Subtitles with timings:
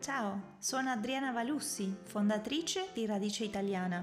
[0.00, 4.02] Ciao, sono Adriana Valussi, fondatrice di Radice Italiana.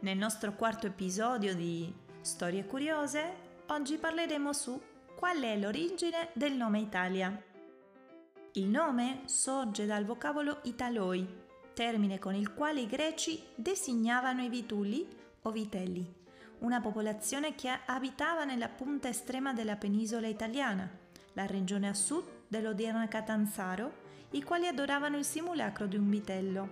[0.00, 3.36] Nel nostro quarto episodio di Storie Curiose,
[3.68, 4.78] oggi parleremo su
[5.16, 7.42] qual è l'origine del nome Italia.
[8.52, 11.26] Il nome sorge dal vocabolo italoi,
[11.72, 15.08] termine con il quale i greci designavano i vitulli
[15.40, 16.06] o vitelli,
[16.58, 20.86] una popolazione che abitava nella punta estrema della penisola italiana,
[21.32, 26.68] la regione a sud dell'odierna Catanzaro, i quali adoravano il simulacro di un vitello.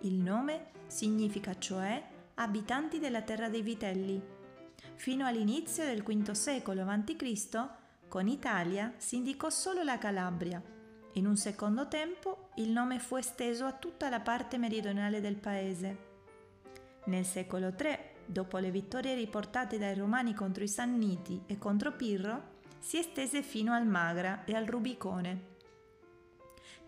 [0.00, 2.02] Il nome significa cioè
[2.34, 4.22] abitanti della terra dei vitelli.
[4.94, 7.68] Fino all'inizio del V secolo a.C.,
[8.06, 10.62] con Italia si indicò solo la Calabria.
[11.14, 16.06] In un secondo tempo il nome fu esteso a tutta la parte meridionale del paese.
[17.06, 22.56] Nel secolo III, dopo le vittorie riportate dai Romani contro i Sanniti e contro Pirro,
[22.78, 25.56] si estese fino al Magra e al Rubicone.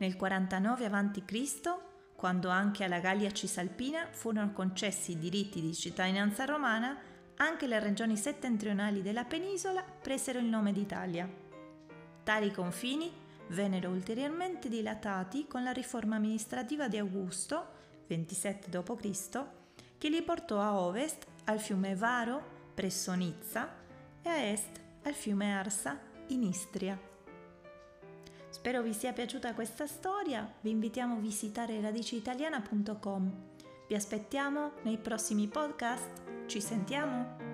[0.01, 1.61] Nel 49 a.C.,
[2.17, 6.98] quando anche alla Gallia Cisalpina furono concessi i diritti di cittadinanza romana,
[7.37, 11.29] anche le regioni settentrionali della penisola presero il nome d'Italia.
[12.23, 13.12] Tali confini
[13.48, 17.67] vennero ulteriormente dilatati con la riforma amministrativa di Augusto,
[18.07, 19.45] 27 d.C.,
[19.98, 22.42] che li portò a ovest al fiume Varo
[22.73, 23.69] presso Nizza
[24.23, 27.09] e a est al fiume Arsa in Istria.
[28.61, 33.33] Spero vi sia piaciuta questa storia, vi invitiamo a visitare radiciitaliana.com.
[33.89, 37.50] Vi aspettiamo nei prossimi podcast, ci sentiamo!